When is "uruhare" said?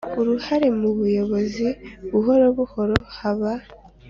0.19-0.67